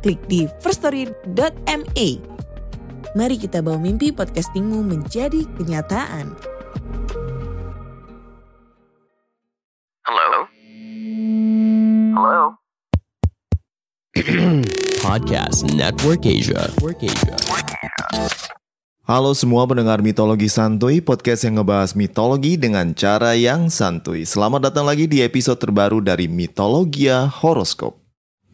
klik 0.00 0.20
di 0.26 0.48
firststory.me. 0.64 2.08
Mari 3.10 3.36
kita 3.36 3.60
bawa 3.60 3.78
mimpi 3.78 4.14
podcastingmu 4.14 4.86
menjadi 4.86 5.44
kenyataan. 5.58 6.30
Hello? 10.06 10.30
Hello? 12.14 12.42
Podcast 15.06 15.66
Network 15.74 16.22
Asia. 16.22 16.70
Network 16.70 17.02
Asia. 17.02 17.36
Halo 19.10 19.34
semua 19.34 19.66
pendengar 19.66 20.06
mitologi 20.06 20.46
santuy, 20.46 21.02
podcast 21.02 21.42
yang 21.42 21.58
ngebahas 21.58 21.98
mitologi 21.98 22.54
dengan 22.54 22.94
cara 22.94 23.34
yang 23.34 23.66
santuy. 23.66 24.22
Selamat 24.22 24.70
datang 24.70 24.86
lagi 24.86 25.10
di 25.10 25.18
episode 25.18 25.58
terbaru 25.58 25.98
dari 25.98 26.30
Mitologia 26.30 27.26
Horoskop. 27.26 27.99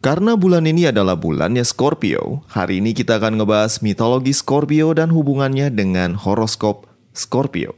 Karena 0.07 0.39
bulan 0.39 0.63
ini 0.63 0.87
adalah 0.87 1.19
bulannya 1.19 1.67
Scorpio, 1.67 2.39
hari 2.47 2.79
ini 2.79 2.95
kita 2.95 3.19
akan 3.19 3.43
ngebahas 3.43 3.83
mitologi 3.83 4.31
Scorpio 4.31 4.95
dan 4.95 5.11
hubungannya 5.11 5.67
dengan 5.67 6.15
horoskop 6.15 6.87
Scorpio. 7.11 7.75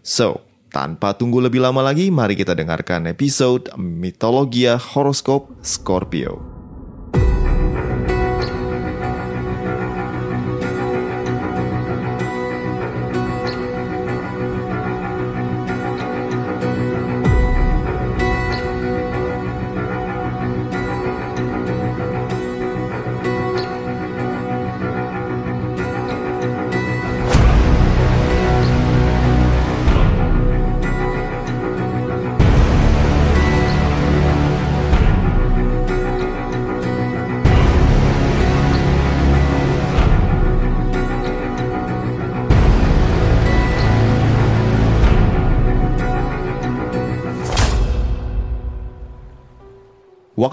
So, 0.00 0.40
tanpa 0.72 1.20
tunggu 1.20 1.44
lebih 1.44 1.60
lama 1.60 1.84
lagi, 1.84 2.08
mari 2.08 2.32
kita 2.32 2.56
dengarkan 2.56 3.12
episode 3.12 3.68
Mitologia 3.76 4.80
Horoskop 4.80 5.52
Scorpio. 5.60 6.55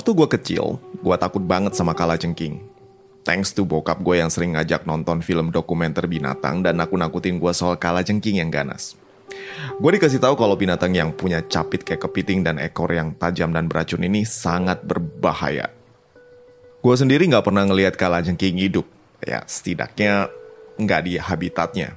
Waktu 0.03 0.19
gue 0.19 0.29
kecil, 0.35 0.65
gue 0.99 1.15
takut 1.15 1.39
banget 1.39 1.79
sama 1.79 1.95
kala 1.95 2.19
jengking. 2.19 2.59
Thanks 3.23 3.55
to 3.55 3.63
bokap 3.63 4.03
gue 4.03 4.19
yang 4.19 4.27
sering 4.27 4.51
ngajak 4.51 4.83
nonton 4.83 5.23
film 5.23 5.47
dokumenter 5.47 6.11
binatang 6.11 6.59
dan 6.59 6.75
nakut-nakutin 6.75 7.39
gue 7.39 7.47
soal 7.55 7.79
kala 7.79 8.03
jengking 8.03 8.43
yang 8.43 8.51
ganas. 8.51 8.99
Gue 9.79 9.95
dikasih 9.95 10.19
tahu 10.19 10.35
kalau 10.35 10.59
binatang 10.59 10.91
yang 10.91 11.15
punya 11.15 11.39
capit 11.47 11.87
kayak 11.87 12.03
kepiting 12.03 12.43
dan 12.43 12.59
ekor 12.59 12.91
yang 12.91 13.15
tajam 13.15 13.55
dan 13.55 13.71
beracun 13.71 14.03
ini 14.03 14.27
sangat 14.27 14.83
berbahaya. 14.83 15.71
Gue 16.83 16.95
sendiri 16.99 17.23
nggak 17.23 17.47
pernah 17.47 17.63
ngelihat 17.63 17.95
kala 17.95 18.19
jengking 18.19 18.59
hidup. 18.59 18.83
Ya, 19.23 19.47
setidaknya 19.47 20.27
nggak 20.83 21.01
di 21.07 21.15
habitatnya. 21.15 21.95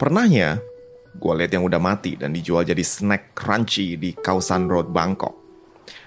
Pernahnya, 0.00 0.64
gue 1.12 1.32
lihat 1.44 1.52
yang 1.52 1.68
udah 1.68 1.76
mati 1.76 2.16
dan 2.16 2.32
dijual 2.32 2.64
jadi 2.64 2.80
snack 2.80 3.36
crunchy 3.36 4.00
di 4.00 4.16
Kausan 4.16 4.64
Road, 4.64 4.88
Bangkok. 4.96 5.43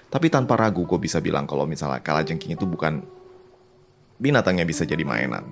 Tapi 0.08 0.32
tanpa 0.32 0.56
ragu 0.56 0.88
gue 0.88 0.96
bisa 0.96 1.20
bilang 1.20 1.44
kalau 1.44 1.68
misalnya 1.68 2.00
kalajengking 2.00 2.56
itu 2.56 2.64
bukan 2.64 3.04
binatang 4.16 4.56
yang 4.58 4.68
bisa 4.68 4.88
jadi 4.88 5.04
mainan. 5.04 5.44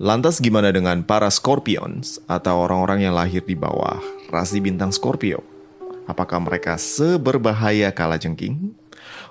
Lantas 0.00 0.40
gimana 0.40 0.72
dengan 0.72 1.04
para 1.04 1.28
Scorpions 1.28 2.24
atau 2.24 2.64
orang-orang 2.64 3.04
yang 3.04 3.12
lahir 3.12 3.44
di 3.44 3.52
bawah 3.52 4.00
rasi 4.32 4.56
bintang 4.60 4.92
Scorpio? 4.96 5.44
Apakah 6.08 6.40
mereka 6.40 6.80
seberbahaya 6.80 7.92
kalajengking? 7.92 8.72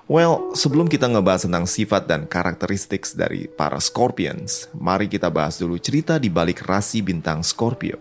Well, 0.06 0.54
sebelum 0.54 0.86
kita 0.86 1.10
ngebahas 1.10 1.46
tentang 1.46 1.66
sifat 1.66 2.06
dan 2.06 2.26
karakteristik 2.26 3.02
dari 3.14 3.46
para 3.50 3.82
Scorpions, 3.82 4.70
mari 4.74 5.10
kita 5.10 5.26
bahas 5.30 5.58
dulu 5.58 5.78
cerita 5.78 6.18
di 6.22 6.30
balik 6.30 6.62
rasi 6.66 7.02
bintang 7.02 7.42
Scorpio. 7.42 7.98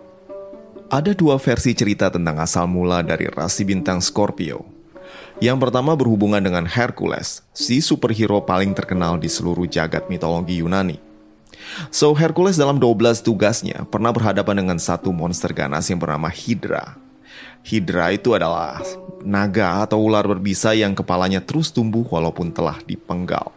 Ada 0.89 1.13
dua 1.13 1.37
versi 1.37 1.73
cerita 1.77 2.09
tentang 2.09 2.41
asal 2.41 2.65
mula 2.65 3.05
dari 3.05 3.29
rasi 3.29 3.61
bintang 3.61 4.01
Scorpio, 4.01 4.78
yang 5.39 5.55
pertama 5.55 5.95
berhubungan 5.95 6.43
dengan 6.43 6.67
Hercules, 6.67 7.43
si 7.55 7.79
superhero 7.79 8.43
paling 8.43 8.75
terkenal 8.75 9.15
di 9.15 9.31
seluruh 9.31 9.67
jagat 9.67 10.11
mitologi 10.11 10.59
Yunani. 10.59 10.99
So, 11.91 12.11
Hercules 12.11 12.59
dalam 12.59 12.75
12 12.75 13.23
tugasnya 13.23 13.87
pernah 13.87 14.11
berhadapan 14.11 14.63
dengan 14.63 14.77
satu 14.79 15.15
monster 15.15 15.55
ganas 15.55 15.87
yang 15.87 15.99
bernama 15.99 16.27
Hydra. 16.27 16.99
Hydra 17.63 18.15
itu 18.15 18.35
adalah 18.35 18.83
naga 19.23 19.83
atau 19.83 19.99
ular 19.99 20.27
berbisa 20.27 20.75
yang 20.75 20.91
kepalanya 20.95 21.39
terus 21.43 21.71
tumbuh 21.71 22.03
walaupun 22.07 22.51
telah 22.51 22.79
dipenggal. 22.83 23.51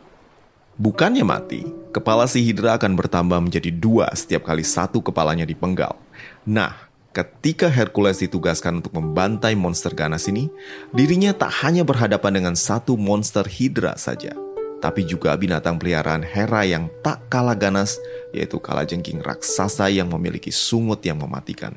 Bukannya 0.79 1.23
mati, 1.23 1.63
kepala 1.95 2.27
si 2.27 2.43
Hydra 2.43 2.79
akan 2.79 2.95
bertambah 2.95 3.39
menjadi 3.39 3.71
dua 3.71 4.11
setiap 4.15 4.47
kali 4.47 4.67
satu 4.67 5.03
kepalanya 5.03 5.47
dipenggal. 5.47 5.95
Nah, 6.43 6.92
Ketika 7.13 7.69
Hercules 7.69 8.25
ditugaskan 8.25 8.81
untuk 8.81 8.97
membantai 8.97 9.53
monster 9.53 9.93
ganas 9.93 10.33
ini, 10.33 10.49
dirinya 10.97 11.37
tak 11.37 11.53
hanya 11.61 11.85
berhadapan 11.85 12.41
dengan 12.41 12.55
satu 12.57 12.97
monster 12.97 13.45
Hydra 13.45 14.01
saja, 14.01 14.33
tapi 14.81 15.05
juga 15.05 15.37
binatang 15.37 15.77
peliharaan 15.77 16.25
Hera 16.25 16.65
yang 16.65 16.89
tak 17.05 17.29
kalah 17.29 17.53
ganas, 17.53 18.01
yaitu 18.33 18.57
kalajengking 18.57 19.21
raksasa 19.21 19.93
yang 19.93 20.09
memiliki 20.09 20.49
sungut 20.49 21.05
yang 21.05 21.21
mematikan. 21.21 21.77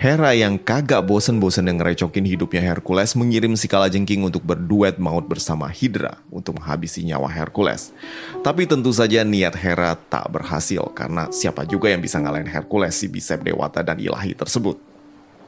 Hera 0.00 0.32
yang 0.32 0.56
kagak 0.56 1.04
bosen-bosen 1.04 1.68
yang 1.68 1.76
ngerecokin 1.76 2.24
hidupnya 2.24 2.64
Hercules 2.64 3.12
mengirim 3.12 3.52
si 3.52 3.68
Kalajengking 3.68 4.24
untuk 4.24 4.40
berduet 4.40 4.96
maut 4.96 5.28
bersama 5.28 5.68
Hydra 5.68 6.16
untuk 6.32 6.56
menghabisi 6.56 7.04
nyawa 7.04 7.28
Hercules. 7.28 7.92
Tapi 8.40 8.64
tentu 8.64 8.96
saja 8.96 9.28
niat 9.28 9.52
Hera 9.60 9.92
tak 10.08 10.32
berhasil 10.32 10.80
karena 10.96 11.28
siapa 11.28 11.68
juga 11.68 11.92
yang 11.92 12.00
bisa 12.00 12.16
ngalahin 12.16 12.48
Hercules 12.48 12.96
si 12.96 13.12
Bicep 13.12 13.44
Dewata 13.44 13.84
dan 13.84 14.00
Ilahi 14.00 14.32
tersebut. 14.32 14.80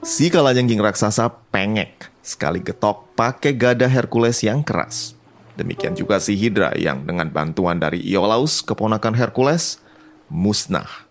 Si 0.05 0.29
Kalajengking 0.29 0.85
raksasa 0.85 1.33
pengek 1.49 2.13
sekali 2.21 2.61
getok 2.61 3.09
pakai 3.17 3.57
gada 3.57 3.89
Hercules 3.89 4.45
yang 4.45 4.61
keras. 4.61 5.17
Demikian 5.57 5.97
juga 5.97 6.21
si 6.21 6.37
Hydra 6.37 6.77
yang 6.77 7.09
dengan 7.09 7.33
bantuan 7.33 7.81
dari 7.81 8.05
Iolaus, 8.05 8.61
keponakan 8.61 9.17
Hercules, 9.17 9.81
musnah 10.29 11.02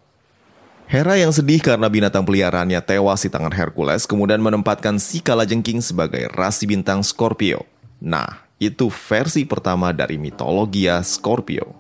Hera 0.91 1.16
yang 1.16 1.31
sedih 1.31 1.63
karena 1.63 1.88
binatang 1.88 2.28
peliharaannya 2.28 2.84
tewas 2.84 3.24
di 3.24 3.31
tangan 3.31 3.56
Hercules 3.56 4.03
kemudian 4.03 4.44
menempatkan 4.44 5.00
si 5.00 5.24
kalajengking 5.24 5.79
sebagai 5.79 6.28
rasi 6.35 6.68
bintang 6.68 7.00
Scorpio. 7.00 7.63
Nah, 8.03 8.44
itu 8.59 8.91
versi 8.91 9.47
pertama 9.47 9.96
dari 9.96 10.19
mitologia 10.19 11.00
Scorpio. 11.00 11.80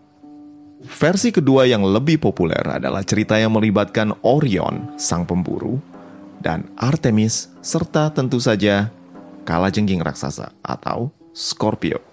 Versi 0.87 1.35
kedua 1.35 1.67
yang 1.67 1.83
lebih 1.83 2.23
populer 2.23 2.63
adalah 2.63 3.03
cerita 3.03 3.35
yang 3.35 3.51
melibatkan 3.51 4.15
Orion, 4.23 4.95
sang 4.95 5.27
pemburu, 5.27 5.83
dan 6.39 6.71
Artemis, 6.79 7.51
serta 7.59 8.15
tentu 8.15 8.39
saja 8.39 8.95
kalajengking 9.43 9.99
raksasa 9.99 10.55
atau 10.63 11.11
Scorpio. 11.35 12.10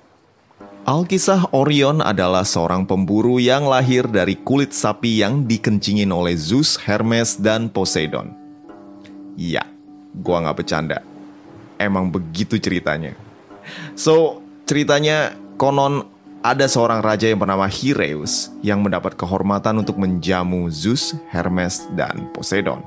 Alkisah 0.88 1.52
Orion 1.52 2.00
adalah 2.00 2.48
seorang 2.48 2.88
pemburu 2.88 3.36
yang 3.36 3.68
lahir 3.68 4.08
dari 4.08 4.40
kulit 4.40 4.72
sapi 4.72 5.20
yang 5.20 5.44
dikencingin 5.44 6.08
oleh 6.08 6.32
Zeus, 6.32 6.80
Hermes, 6.80 7.36
dan 7.36 7.68
Poseidon. 7.68 8.32
Ya, 9.36 9.68
gua 10.16 10.40
nggak 10.40 10.64
bercanda. 10.64 11.04
Emang 11.76 12.08
begitu 12.08 12.56
ceritanya. 12.56 13.12
So, 13.92 14.40
ceritanya 14.64 15.36
konon 15.60 16.08
ada 16.40 16.64
seorang 16.64 17.04
raja 17.04 17.28
yang 17.28 17.44
bernama 17.44 17.68
Hireus 17.68 18.48
yang 18.64 18.80
mendapat 18.80 19.12
kehormatan 19.12 19.84
untuk 19.84 20.00
menjamu 20.00 20.72
Zeus, 20.72 21.12
Hermes, 21.28 21.84
dan 22.00 22.32
Poseidon. 22.32 22.80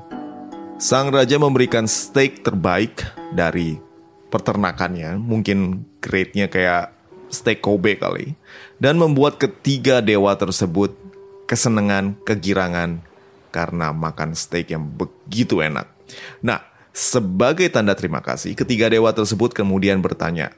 Sang 0.74 1.14
raja 1.14 1.38
memberikan 1.38 1.86
steak 1.86 2.42
terbaik 2.42 3.06
dari 3.30 3.78
peternakannya, 4.26 5.22
mungkin 5.22 5.86
grade-nya 6.02 6.50
kayak 6.50 7.01
steak 7.32 7.64
Kobe 7.64 7.96
kali, 7.96 8.36
dan 8.76 9.00
membuat 9.00 9.40
ketiga 9.40 10.04
dewa 10.04 10.36
tersebut 10.36 10.92
kesenangan, 11.48 12.14
kegirangan 12.28 13.00
karena 13.48 13.90
makan 13.90 14.36
steak 14.36 14.70
yang 14.70 14.84
begitu 14.84 15.64
enak. 15.64 15.88
Nah, 16.44 16.60
sebagai 16.92 17.66
tanda 17.72 17.96
terima 17.96 18.20
kasih, 18.20 18.52
ketiga 18.52 18.92
dewa 18.92 19.08
tersebut 19.16 19.56
kemudian 19.56 20.04
bertanya, 20.04 20.52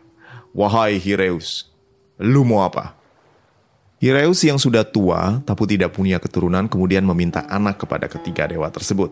Wahai 0.50 0.98
Hireus, 0.98 1.70
lu 2.18 2.42
mau 2.42 2.66
apa? 2.66 2.98
Hireus 4.04 4.44
yang 4.44 4.60
sudah 4.60 4.84
tua 4.84 5.40
tapi 5.48 5.64
tidak 5.64 5.96
punya 5.96 6.20
keturunan 6.20 6.68
kemudian 6.68 7.08
meminta 7.08 7.48
anak 7.48 7.88
kepada 7.88 8.04
ketiga 8.04 8.44
dewa 8.44 8.68
tersebut. 8.68 9.08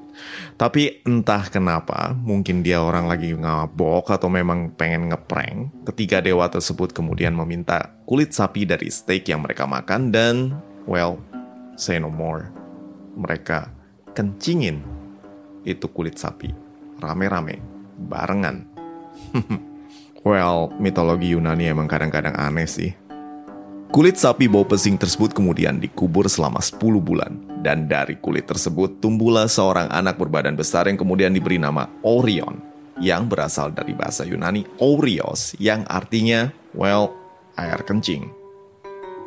Tapi 0.60 1.00
entah 1.08 1.48
kenapa, 1.48 2.12
mungkin 2.12 2.60
dia 2.60 2.84
orang 2.84 3.08
lagi 3.08 3.32
ngabok 3.32 4.12
atau 4.12 4.28
memang 4.28 4.76
pengen 4.76 5.08
ngeprank, 5.08 5.88
ketiga 5.88 6.20
dewa 6.20 6.44
tersebut 6.52 6.92
kemudian 6.92 7.32
meminta 7.32 7.96
kulit 8.04 8.36
sapi 8.36 8.68
dari 8.68 8.92
steak 8.92 9.32
yang 9.32 9.40
mereka 9.40 9.64
makan 9.64 10.12
dan, 10.12 10.60
well, 10.84 11.16
say 11.72 11.96
no 11.96 12.12
more. 12.12 12.52
Mereka 13.16 13.72
kencingin 14.12 14.84
itu 15.64 15.88
kulit 15.88 16.20
sapi. 16.20 16.52
Rame-rame, 17.00 17.64
barengan. 17.96 18.68
well, 20.28 20.68
mitologi 20.76 21.32
Yunani 21.32 21.72
emang 21.72 21.88
kadang-kadang 21.88 22.36
aneh 22.36 22.68
sih. 22.68 22.92
Kulit 23.92 24.16
sapi 24.16 24.48
bau 24.48 24.64
pesing 24.64 24.96
tersebut 24.96 25.36
kemudian 25.36 25.76
dikubur 25.76 26.24
selama 26.24 26.64
10 26.64 26.80
bulan. 26.96 27.28
Dan 27.60 27.92
dari 27.92 28.16
kulit 28.16 28.48
tersebut 28.48 29.04
tumbuhlah 29.04 29.44
seorang 29.44 29.92
anak 29.92 30.16
berbadan 30.16 30.56
besar 30.56 30.88
yang 30.88 30.96
kemudian 30.96 31.28
diberi 31.28 31.60
nama 31.60 31.84
Orion. 32.00 32.56
Yang 32.96 33.22
berasal 33.28 33.68
dari 33.68 33.92
bahasa 33.92 34.24
Yunani 34.24 34.64
Orios 34.80 35.52
yang 35.60 35.84
artinya, 35.92 36.48
well, 36.72 37.12
air 37.60 37.84
kencing. 37.84 38.32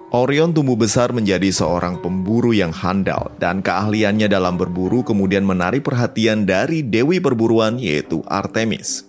Orion 0.10 0.50
tumbuh 0.50 0.74
besar 0.74 1.14
menjadi 1.14 1.54
seorang 1.54 2.02
pemburu 2.02 2.50
yang 2.50 2.74
handal 2.74 3.38
dan 3.38 3.62
keahliannya 3.62 4.26
dalam 4.26 4.58
berburu 4.58 5.06
kemudian 5.06 5.46
menarik 5.46 5.86
perhatian 5.86 6.42
dari 6.42 6.82
dewi 6.82 7.22
perburuan 7.22 7.78
yaitu 7.78 8.26
Artemis. 8.26 9.06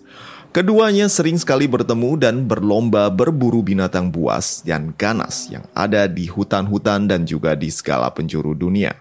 Keduanya 0.57 1.05
sering 1.05 1.37
sekali 1.37 1.69
bertemu 1.69 2.17
dan 2.17 2.49
berlomba 2.49 3.13
berburu 3.13 3.61
binatang 3.61 4.09
buas 4.09 4.65
dan 4.65 4.89
ganas 4.97 5.45
yang 5.53 5.61
ada 5.77 6.09
di 6.09 6.25
hutan-hutan 6.25 7.05
dan 7.05 7.29
juga 7.29 7.53
di 7.53 7.69
segala 7.69 8.09
penjuru 8.09 8.57
dunia. 8.57 8.97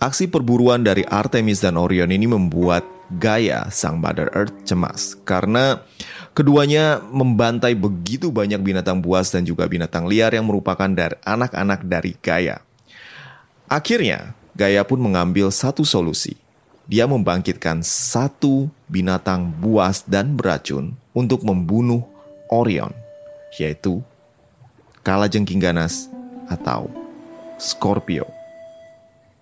Aksi 0.00 0.32
perburuan 0.32 0.88
dari 0.88 1.04
Artemis 1.04 1.60
dan 1.60 1.76
Orion 1.76 2.08
ini 2.08 2.24
membuat 2.24 2.80
Gaia, 3.12 3.68
sang 3.68 4.00
Mother 4.00 4.32
Earth, 4.32 4.56
cemas 4.64 5.20
karena 5.20 5.84
keduanya 6.32 7.04
membantai 7.12 7.76
begitu 7.76 8.32
banyak 8.32 8.64
binatang 8.64 9.04
buas 9.04 9.28
dan 9.28 9.44
juga 9.44 9.68
binatang 9.68 10.08
liar 10.08 10.32
yang 10.32 10.48
merupakan 10.48 10.88
dari 10.88 11.20
anak-anak 11.28 11.84
dari 11.84 12.16
Gaia. 12.16 12.64
Akhirnya, 13.68 14.32
Gaia 14.56 14.80
pun 14.88 14.96
mengambil 14.96 15.52
satu 15.52 15.84
solusi, 15.84 16.40
dia 16.90 17.06
membangkitkan 17.06 17.80
satu 17.86 18.66
binatang 18.90 19.50
buas 19.62 20.02
dan 20.06 20.34
beracun 20.34 20.98
untuk 21.14 21.46
membunuh 21.46 22.02
Orion, 22.50 22.92
yaitu 23.56 24.04
kalajengking 25.06 25.62
ganas 25.62 26.10
atau 26.50 26.90
Scorpio. 27.56 28.26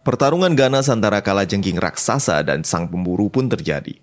Pertarungan 0.01 0.57
ganas 0.57 0.89
antara 0.89 1.21
kalajengking 1.21 1.77
raksasa 1.77 2.41
dan 2.41 2.65
sang 2.65 2.89
pemburu 2.89 3.29
pun 3.29 3.49
terjadi. 3.49 4.01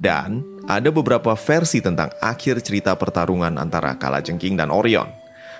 Dan 0.00 0.42
ada 0.66 0.88
beberapa 0.90 1.36
versi 1.36 1.78
tentang 1.78 2.10
akhir 2.18 2.64
cerita 2.64 2.96
pertarungan 2.96 3.54
antara 3.60 3.94
kalajengking 3.94 4.58
dan 4.58 4.72
Orion. 4.72 5.06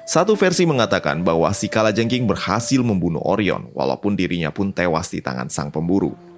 Satu 0.08 0.34
versi 0.34 0.66
mengatakan 0.66 1.22
bahwa 1.22 1.52
si 1.54 1.70
kalajengking 1.70 2.26
berhasil 2.26 2.82
membunuh 2.82 3.22
Orion 3.22 3.70
walaupun 3.76 4.18
dirinya 4.18 4.50
pun 4.50 4.74
tewas 4.74 5.12
di 5.12 5.22
tangan 5.22 5.46
sang 5.52 5.70
pemburu. 5.70 6.29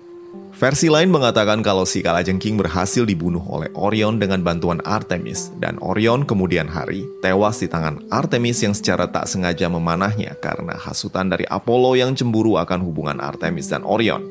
Versi 0.63 0.87
lain 0.87 1.11
mengatakan 1.11 1.59
kalau 1.59 1.83
si 1.83 2.07
Kalajengking 2.07 2.55
berhasil 2.55 3.03
dibunuh 3.03 3.43
oleh 3.51 3.67
Orion 3.75 4.23
dengan 4.23 4.47
bantuan 4.47 4.79
Artemis 4.87 5.51
dan 5.59 5.75
Orion 5.83 6.23
kemudian 6.23 6.71
hari 6.71 7.03
tewas 7.19 7.59
di 7.59 7.67
tangan 7.67 7.99
Artemis 8.15 8.63
yang 8.63 8.71
secara 8.71 9.11
tak 9.11 9.27
sengaja 9.27 9.67
memanahnya 9.67 10.39
karena 10.39 10.79
hasutan 10.79 11.27
dari 11.27 11.43
Apollo 11.51 11.99
yang 11.99 12.15
cemburu 12.15 12.63
akan 12.63 12.79
hubungan 12.79 13.19
Artemis 13.19 13.75
dan 13.75 13.83
Orion. 13.83 14.23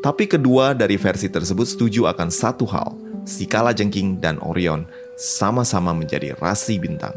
Tapi 0.00 0.24
kedua 0.24 0.72
dari 0.72 0.96
versi 0.96 1.28
tersebut 1.28 1.68
setuju 1.68 2.08
akan 2.08 2.32
satu 2.32 2.64
hal, 2.64 2.96
si 3.28 3.44
Kalajengking 3.44 4.16
dan 4.16 4.40
Orion 4.40 4.88
sama-sama 5.20 5.92
menjadi 5.92 6.32
rasi 6.40 6.80
bintang. 6.80 7.12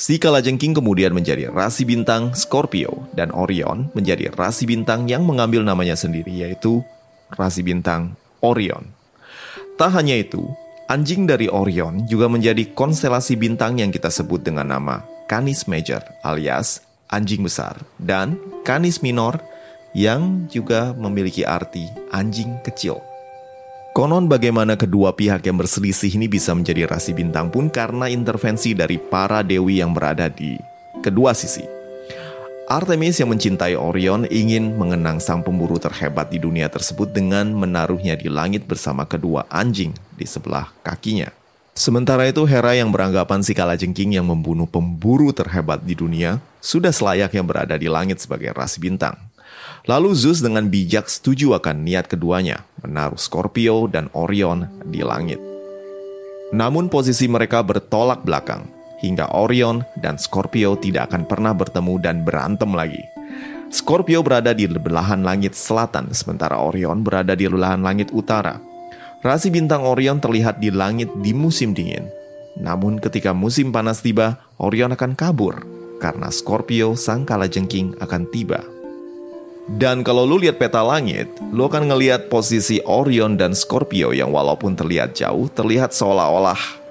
Si 0.00 0.16
Kalajengking 0.16 0.80
kemudian 0.80 1.12
menjadi 1.12 1.52
rasi 1.52 1.84
bintang 1.84 2.32
Scorpio 2.32 3.04
dan 3.12 3.28
Orion 3.36 3.92
menjadi 3.92 4.32
rasi 4.32 4.64
bintang 4.64 5.04
yang 5.12 5.28
mengambil 5.28 5.60
namanya 5.60 5.92
sendiri 5.92 6.32
yaitu 6.32 6.80
rasi 7.34 7.66
bintang 7.66 8.14
Orion. 8.40 8.90
Tak 9.74 9.90
hanya 9.98 10.14
itu, 10.14 10.46
anjing 10.86 11.26
dari 11.26 11.50
Orion 11.50 12.06
juga 12.06 12.30
menjadi 12.30 12.70
konstelasi 12.72 13.34
bintang 13.34 13.82
yang 13.82 13.90
kita 13.90 14.08
sebut 14.08 14.42
dengan 14.42 14.70
nama 14.70 15.02
Canis 15.26 15.66
Major 15.66 16.04
alias 16.22 16.84
anjing 17.10 17.42
besar 17.42 17.80
dan 17.98 18.38
Canis 18.62 19.00
Minor 19.00 19.40
yang 19.94 20.50
juga 20.50 20.94
memiliki 20.94 21.46
arti 21.46 21.86
anjing 22.10 22.58
kecil. 22.62 22.98
Konon 23.94 24.26
bagaimana 24.26 24.74
kedua 24.74 25.14
pihak 25.14 25.46
yang 25.46 25.54
berselisih 25.54 26.18
ini 26.18 26.26
bisa 26.26 26.50
menjadi 26.50 26.90
rasi 26.90 27.14
bintang 27.14 27.46
pun 27.54 27.70
karena 27.70 28.10
intervensi 28.10 28.74
dari 28.74 28.98
para 28.98 29.46
dewi 29.46 29.78
yang 29.78 29.94
berada 29.94 30.26
di 30.26 30.58
kedua 30.98 31.30
sisi. 31.30 31.73
Artemis 32.64 33.20
yang 33.20 33.28
mencintai 33.28 33.76
Orion 33.76 34.24
ingin 34.32 34.72
mengenang 34.80 35.20
sang 35.20 35.44
pemburu 35.44 35.76
terhebat 35.76 36.32
di 36.32 36.40
dunia 36.40 36.72
tersebut 36.72 37.12
dengan 37.12 37.52
menaruhnya 37.52 38.16
di 38.16 38.32
langit 38.32 38.64
bersama 38.64 39.04
kedua 39.04 39.44
anjing 39.52 39.92
di 40.16 40.24
sebelah 40.24 40.72
kakinya. 40.80 41.28
Sementara 41.76 42.24
itu 42.24 42.40
Hera 42.48 42.72
yang 42.72 42.88
beranggapan 42.88 43.44
si 43.44 43.52
kalajengking 43.52 44.16
yang 44.16 44.24
membunuh 44.24 44.64
pemburu 44.64 45.28
terhebat 45.36 45.84
di 45.84 45.92
dunia 45.92 46.40
sudah 46.64 46.88
selayaknya 46.88 47.44
berada 47.44 47.76
di 47.76 47.84
langit 47.84 48.24
sebagai 48.24 48.56
ras 48.56 48.80
bintang. 48.80 49.20
Lalu 49.84 50.16
Zeus 50.16 50.40
dengan 50.40 50.64
bijak 50.64 51.12
setuju 51.12 51.52
akan 51.60 51.84
niat 51.84 52.08
keduanya, 52.08 52.64
menaruh 52.80 53.20
Scorpio 53.20 53.92
dan 53.92 54.08
Orion 54.16 54.72
di 54.88 55.04
langit. 55.04 55.36
Namun 56.48 56.88
posisi 56.88 57.28
mereka 57.28 57.60
bertolak 57.60 58.24
belakang 58.24 58.73
hingga 59.04 59.28
Orion 59.36 59.84
dan 60.00 60.16
Scorpio 60.16 60.80
tidak 60.80 61.12
akan 61.12 61.28
pernah 61.28 61.52
bertemu 61.52 61.94
dan 62.00 62.24
berantem 62.24 62.72
lagi. 62.72 63.04
Scorpio 63.68 64.22
berada 64.22 64.54
di 64.54 64.70
belahan 64.70 65.26
langit 65.26 65.52
selatan, 65.52 66.14
sementara 66.14 66.56
Orion 66.62 67.02
berada 67.02 67.34
di 67.34 67.44
belahan 67.44 67.82
langit 67.82 68.14
utara. 68.14 68.56
Rasi 69.24 69.50
bintang 69.50 69.82
Orion 69.82 70.20
terlihat 70.20 70.60
di 70.60 70.70
langit 70.70 71.10
di 71.20 71.34
musim 71.34 71.74
dingin. 71.74 72.06
Namun 72.54 73.02
ketika 73.02 73.34
musim 73.34 73.74
panas 73.74 73.98
tiba, 73.98 74.38
Orion 74.62 74.94
akan 74.94 75.18
kabur 75.18 75.64
karena 75.98 76.28
Scorpio 76.30 76.94
sang 76.94 77.26
kalajengking 77.26 77.98
akan 77.98 78.28
tiba. 78.30 78.60
Dan 79.64 80.04
kalau 80.04 80.28
lu 80.28 80.36
lihat 80.36 80.60
peta 80.60 80.84
langit, 80.84 81.26
lu 81.48 81.64
akan 81.64 81.88
ngelihat 81.88 82.28
posisi 82.28 82.84
Orion 82.84 83.40
dan 83.40 83.56
Scorpio 83.56 84.12
yang 84.12 84.28
walaupun 84.28 84.76
terlihat 84.76 85.16
jauh, 85.16 85.48
terlihat 85.48 85.96
seolah-olah 85.96 86.83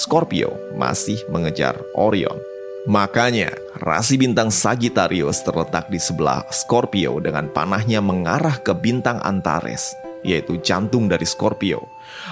Scorpio 0.00 0.56
masih 0.80 1.20
mengejar 1.28 1.76
Orion. 1.92 2.40
Makanya, 2.88 3.52
rasi 3.84 4.16
bintang 4.16 4.48
Sagittarius 4.48 5.44
terletak 5.44 5.92
di 5.92 6.00
sebelah 6.00 6.40
Scorpio 6.48 7.20
dengan 7.20 7.52
panahnya 7.52 8.00
mengarah 8.00 8.56
ke 8.64 8.72
bintang 8.72 9.20
Antares, 9.20 9.92
yaitu 10.24 10.56
jantung 10.64 11.04
dari 11.04 11.28
Scorpio. 11.28 11.84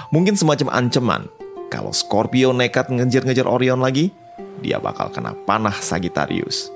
Mungkin 0.09 0.33
semacam 0.33 0.73
ancaman, 0.73 1.23
kalau 1.69 1.93
Scorpio 1.93 2.49
nekat 2.57 2.89
ngejar-ngejar 2.89 3.45
Orion 3.45 3.85
lagi, 3.85 4.09
dia 4.65 4.81
bakal 4.81 5.13
kena 5.13 5.37
panah 5.45 5.77
Sagittarius. 5.77 6.73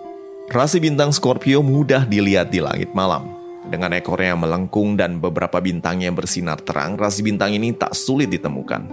Rasi 0.53 0.77
bintang 0.77 1.09
Scorpio 1.09 1.65
mudah 1.65 2.05
dilihat 2.05 2.53
di 2.53 2.61
langit 2.61 2.93
malam. 2.93 3.25
Dengan 3.63 3.95
ekornya 3.95 4.35
melengkung 4.35 4.99
dan 4.99 5.23
beberapa 5.23 5.63
bintang 5.63 6.03
yang 6.03 6.13
bersinar 6.13 6.59
terang, 6.59 6.99
rasi 6.99 7.23
bintang 7.23 7.55
ini 7.55 7.71
tak 7.71 7.95
sulit 7.95 8.27
ditemukan. 8.27 8.85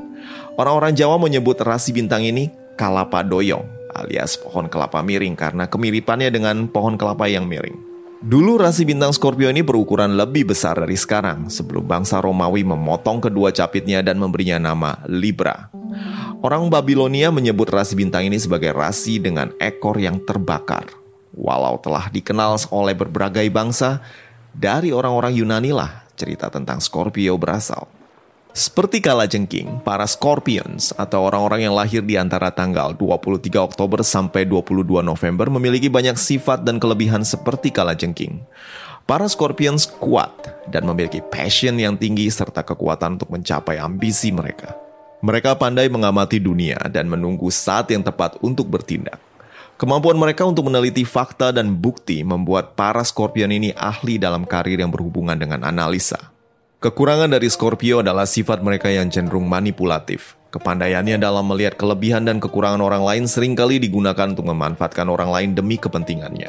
Orang-orang 0.60 0.92
Jawa 0.92 1.16
menyebut 1.16 1.56
rasi 1.64 1.88
bintang 1.88 2.20
ini 2.20 2.52
kalapa 2.76 3.24
doyong 3.24 3.64
alias 3.96 4.36
pohon 4.36 4.68
kelapa 4.68 5.00
miring 5.00 5.32
karena 5.32 5.64
kemiripannya 5.64 6.28
dengan 6.28 6.68
pohon 6.68 7.00
kelapa 7.00 7.24
yang 7.32 7.48
miring. 7.48 7.80
Dulu 8.20 8.60
rasi 8.60 8.84
bintang 8.84 9.16
Scorpio 9.16 9.48
ini 9.48 9.64
berukuran 9.64 10.20
lebih 10.20 10.52
besar 10.52 10.76
dari 10.76 11.00
sekarang 11.00 11.48
sebelum 11.48 11.88
bangsa 11.88 12.20
Romawi 12.20 12.60
memotong 12.68 13.24
kedua 13.24 13.56
capitnya 13.56 14.04
dan 14.04 14.20
memberinya 14.20 14.60
nama 14.60 15.00
Libra. 15.08 15.72
Orang 16.44 16.68
Babilonia 16.68 17.32
menyebut 17.32 17.72
rasi 17.72 17.96
bintang 17.96 18.28
ini 18.28 18.36
sebagai 18.36 18.76
rasi 18.76 19.16
dengan 19.16 19.56
ekor 19.56 19.96
yang 19.96 20.20
terbakar. 20.28 20.84
Walau 21.32 21.80
telah 21.80 22.12
dikenal 22.12 22.60
oleh 22.68 22.92
berbagai 22.92 23.48
bangsa, 23.48 24.04
dari 24.52 24.92
orang-orang 24.92 25.32
Yunani 25.40 25.72
lah 25.72 26.04
cerita 26.20 26.52
tentang 26.52 26.84
Scorpio 26.84 27.40
berasal. 27.40 27.99
Seperti 28.50 28.98
kala 28.98 29.30
jengking, 29.30 29.78
para 29.86 30.02
Scorpions 30.10 30.90
atau 30.98 31.22
orang-orang 31.22 31.70
yang 31.70 31.74
lahir 31.78 32.02
di 32.02 32.18
antara 32.18 32.50
tanggal 32.50 32.98
23 32.98 33.46
Oktober 33.62 34.02
sampai 34.02 34.42
22 34.42 35.06
November 35.06 35.46
memiliki 35.54 35.86
banyak 35.86 36.18
sifat 36.18 36.66
dan 36.66 36.82
kelebihan 36.82 37.22
seperti 37.22 37.70
kala 37.70 37.94
jengking. 37.94 38.42
Para 39.06 39.30
Scorpions 39.30 39.86
kuat 39.86 40.34
dan 40.66 40.82
memiliki 40.82 41.22
passion 41.22 41.78
yang 41.78 41.94
tinggi 41.94 42.26
serta 42.26 42.66
kekuatan 42.66 43.22
untuk 43.22 43.30
mencapai 43.30 43.78
ambisi 43.78 44.34
mereka. 44.34 44.74
Mereka 45.22 45.54
pandai 45.54 45.86
mengamati 45.86 46.42
dunia 46.42 46.78
dan 46.90 47.06
menunggu 47.06 47.54
saat 47.54 47.86
yang 47.94 48.02
tepat 48.02 48.34
untuk 48.42 48.66
bertindak. 48.66 49.22
Kemampuan 49.78 50.18
mereka 50.18 50.42
untuk 50.42 50.66
meneliti 50.66 51.06
fakta 51.06 51.54
dan 51.54 51.78
bukti 51.78 52.26
membuat 52.26 52.74
para 52.74 53.06
Scorpion 53.06 53.54
ini 53.54 53.70
ahli 53.78 54.18
dalam 54.18 54.42
karir 54.42 54.76
yang 54.76 54.90
berhubungan 54.90 55.38
dengan 55.38 55.62
analisa. 55.62 56.39
Kekurangan 56.80 57.28
dari 57.28 57.44
Scorpio 57.52 58.00
adalah 58.00 58.24
sifat 58.24 58.64
mereka 58.64 58.88
yang 58.88 59.12
cenderung 59.12 59.44
manipulatif. 59.44 60.40
Kepandaiannya 60.48 61.20
dalam 61.20 61.44
melihat 61.44 61.76
kelebihan 61.76 62.24
dan 62.24 62.40
kekurangan 62.40 62.80
orang 62.80 63.04
lain 63.04 63.28
sering 63.28 63.52
kali 63.52 63.76
digunakan 63.76 64.32
untuk 64.32 64.48
memanfaatkan 64.48 65.04
orang 65.12 65.28
lain 65.28 65.50
demi 65.52 65.76
kepentingannya. 65.76 66.48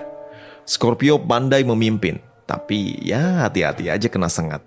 Scorpio 0.63 1.19
pandai 1.19 1.67
memimpin, 1.67 2.23
tapi 2.47 2.95
ya 3.03 3.43
hati-hati 3.43 3.91
aja 3.91 4.07
kena 4.07 4.31
sengat. 4.31 4.63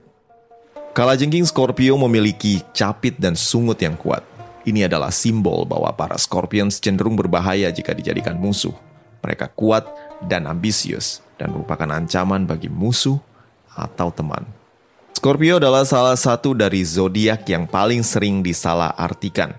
Kalajengking 0.92 1.48
Scorpio 1.48 1.96
memiliki 1.96 2.60
capit 2.76 3.16
dan 3.16 3.32
sungut 3.32 3.80
yang 3.80 3.96
kuat. 3.96 4.20
Ini 4.68 4.84
adalah 4.84 5.08
simbol 5.08 5.64
bahwa 5.64 5.96
para 5.96 6.20
Scorpions 6.20 6.76
cenderung 6.76 7.16
berbahaya 7.16 7.72
jika 7.72 7.96
dijadikan 7.96 8.36
musuh. 8.36 8.76
Mereka 9.24 9.56
kuat 9.56 9.88
dan 10.28 10.44
ambisius 10.44 11.24
dan 11.40 11.56
merupakan 11.56 11.88
ancaman 11.88 12.44
bagi 12.44 12.68
musuh 12.68 13.16
atau 13.72 14.12
teman. 14.12 14.44
Scorpio 15.14 15.62
adalah 15.62 15.86
salah 15.86 16.18
satu 16.18 16.58
dari 16.58 16.82
zodiak 16.82 17.46
yang 17.46 17.70
paling 17.70 18.02
sering 18.02 18.42
disalahartikan. 18.42 19.54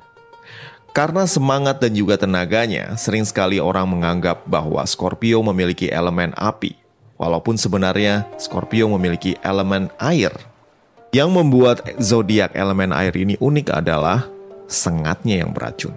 Karena 0.92 1.24
semangat 1.28 1.80
dan 1.80 1.96
juga 1.96 2.20
tenaganya, 2.20 2.96
sering 3.00 3.24
sekali 3.24 3.60
orang 3.60 3.88
menganggap 3.88 4.44
bahwa 4.48 4.84
Scorpio 4.84 5.40
memiliki 5.44 5.88
elemen 5.92 6.36
api, 6.36 6.76
walaupun 7.16 7.56
sebenarnya 7.56 8.28
Scorpio 8.36 8.92
memiliki 8.96 9.36
elemen 9.44 9.92
air. 10.00 10.32
Yang 11.16 11.30
membuat 11.32 11.78
zodiak 12.04 12.52
elemen 12.52 12.92
air 12.92 13.16
ini 13.16 13.40
unik 13.40 13.72
adalah 13.72 14.28
sengatnya 14.68 15.44
yang 15.44 15.56
beracun. 15.56 15.96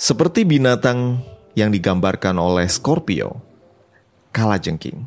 Seperti 0.00 0.48
binatang 0.48 1.20
yang 1.52 1.68
digambarkan 1.68 2.40
oleh 2.40 2.64
Scorpio, 2.68 3.40
kalajengking. 4.32 5.04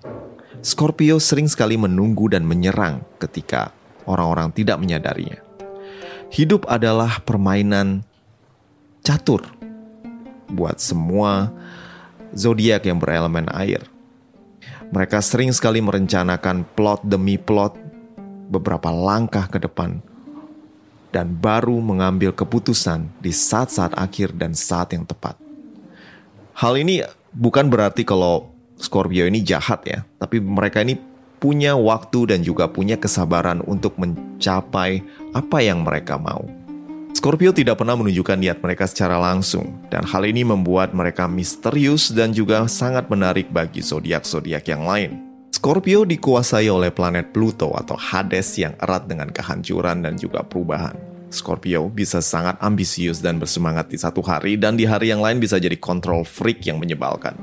Scorpio 0.65 1.21
sering 1.21 1.45
sekali 1.45 1.77
menunggu 1.77 2.33
dan 2.33 2.41
menyerang 2.43 3.05
ketika 3.21 3.71
orang-orang 4.09 4.49
tidak 4.51 4.81
menyadarinya. 4.81 5.39
Hidup 6.33 6.67
adalah 6.67 7.21
permainan 7.23 8.03
catur 9.05 9.45
buat 10.51 10.81
semua 10.81 11.53
zodiak 12.35 12.83
yang 12.83 12.99
berelemen 12.99 13.47
air. 13.53 13.85
Mereka 14.91 15.19
sering 15.19 15.51
sekali 15.51 15.83
merencanakan 15.83 16.63
plot 16.75 17.03
demi 17.03 17.35
plot 17.35 17.75
beberapa 18.47 18.87
langkah 18.91 19.47
ke 19.51 19.59
depan 19.59 19.99
dan 21.11 21.31
baru 21.31 21.79
mengambil 21.79 22.35
keputusan 22.35 23.07
di 23.19 23.31
saat-saat 23.31 23.95
akhir 23.95 24.35
dan 24.35 24.55
saat 24.55 24.95
yang 24.95 25.07
tepat. 25.07 25.39
Hal 26.57 26.75
ini 26.79 27.03
bukan 27.31 27.69
berarti 27.69 28.01
kalau 28.07 28.56
Scorpio 28.77 29.25
ini 29.25 29.41
jahat 29.41 29.81
ya, 29.89 30.05
tapi 30.21 30.37
mereka 30.37 30.85
ini 30.85 31.01
punya 31.37 31.73
waktu 31.77 32.33
dan 32.33 32.39
juga 32.45 32.69
punya 32.69 32.97
kesabaran 32.97 33.61
untuk 33.65 33.97
mencapai 33.97 35.01
apa 35.33 35.57
yang 35.61 35.81
mereka 35.81 36.17
mau. 36.17 36.45
Scorpio 37.17 37.49
tidak 37.49 37.81
pernah 37.81 37.97
menunjukkan 37.97 38.37
niat 38.37 38.61
mereka 38.61 38.85
secara 38.85 39.17
langsung, 39.17 39.73
dan 39.89 40.05
hal 40.05 40.21
ini 40.29 40.45
membuat 40.45 40.93
mereka 40.93 41.25
misterius 41.25 42.13
dan 42.13 42.29
juga 42.29 42.69
sangat 42.69 43.09
menarik 43.09 43.49
bagi 43.49 43.81
zodiak-zodiak 43.81 44.69
yang 44.69 44.85
lain. 44.85 45.25
Scorpio 45.49 46.05
dikuasai 46.05 46.69
oleh 46.69 46.93
planet 46.93 47.33
Pluto 47.33 47.73
atau 47.73 47.97
Hades 47.97 48.53
yang 48.61 48.77
erat 48.77 49.09
dengan 49.09 49.33
kehancuran 49.33 50.05
dan 50.05 50.13
juga 50.13 50.45
perubahan. 50.45 50.93
Scorpio 51.33 51.89
bisa 51.89 52.21
sangat 52.21 52.61
ambisius 52.61 53.19
dan 53.19 53.41
bersemangat 53.41 53.89
di 53.89 53.97
satu 53.97 54.21
hari 54.21 54.53
dan 54.53 54.77
di 54.77 54.85
hari 54.85 55.09
yang 55.09 55.19
lain 55.19 55.41
bisa 55.41 55.57
jadi 55.57 55.73
control 55.75 56.21
freak 56.21 56.61
yang 56.69 56.77
menyebalkan. 56.77 57.33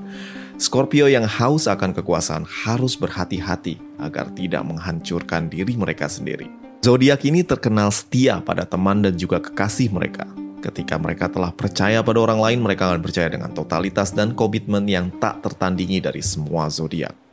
Scorpio 0.55 1.11
yang 1.11 1.27
haus 1.27 1.67
akan 1.67 1.91
kekuasaan 1.91 2.47
harus 2.47 2.95
berhati-hati 2.95 3.75
agar 3.99 4.31
tidak 4.39 4.63
menghancurkan 4.63 5.51
diri 5.51 5.75
mereka 5.75 6.07
sendiri. 6.07 6.47
Zodiak 6.79 7.27
ini 7.27 7.43
terkenal 7.43 7.91
setia 7.91 8.39
pada 8.39 8.63
teman 8.63 9.03
dan 9.03 9.19
juga 9.19 9.43
kekasih 9.43 9.91
mereka. 9.91 10.31
Ketika 10.63 10.95
mereka 10.95 11.27
telah 11.27 11.51
percaya 11.51 12.01
pada 12.07 12.23
orang 12.23 12.39
lain, 12.39 12.61
mereka 12.63 12.89
akan 12.89 13.03
percaya 13.03 13.29
dengan 13.29 13.51
totalitas 13.51 14.15
dan 14.15 14.33
komitmen 14.33 14.87
yang 14.87 15.11
tak 15.19 15.43
tertandingi 15.43 15.99
dari 15.99 16.23
semua 16.23 16.71
zodiak. 16.71 17.24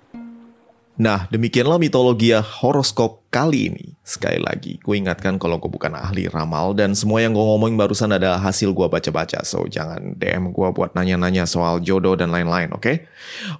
Nah, 1.01 1.25
demikianlah 1.34 1.81
mitologi 1.81 2.29
horoskop 2.29 3.25
kali 3.34 3.74
ini. 3.74 3.98
Sekali 4.05 4.38
lagi, 4.38 4.77
gue 4.77 4.96
ingatkan 5.01 5.41
kalau 5.41 5.58
gue 5.58 5.65
bukan 5.65 5.98
ahli 5.98 6.29
ramal 6.29 6.77
dan 6.77 6.93
semua 6.93 7.25
yang 7.25 7.34
gue 7.34 7.41
ngomongin 7.41 7.74
barusan 7.74 8.13
adalah 8.13 8.38
hasil 8.38 8.70
gue 8.70 8.86
baca-baca. 8.86 9.41
So, 9.41 9.65
jangan 9.65 10.13
DM 10.22 10.53
gue 10.53 10.67
buat 10.70 10.93
nanya-nanya 10.93 11.50
soal 11.50 11.81
jodoh 11.81 12.13
dan 12.13 12.29
lain-lain, 12.29 12.70
oke? 12.77 12.86
Okay? 12.86 12.96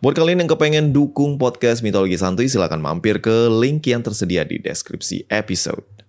Buat 0.06 0.22
kalian 0.22 0.46
yang 0.46 0.54
kepengen 0.54 0.86
dukung 0.94 1.42
podcast 1.42 1.82
Mitologi 1.82 2.22
Santuy, 2.22 2.46
silahkan 2.46 2.78
mampir 2.78 3.18
ke 3.26 3.50
link 3.50 3.90
yang 3.90 4.06
tersedia 4.06 4.46
di 4.46 4.62
deskripsi 4.62 5.26
episode. 5.34 6.06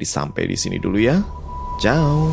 Disampai 0.00 0.48
di 0.48 0.56
sini 0.56 0.80
dulu 0.80 0.96
ya. 0.96 1.20
Ciao. 1.76 2.32